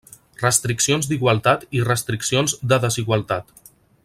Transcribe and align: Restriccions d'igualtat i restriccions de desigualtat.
Restriccions 0.43 1.09
d'igualtat 1.11 1.67
i 1.81 1.83
restriccions 1.91 2.59
de 2.73 2.83
desigualtat. 2.87 3.59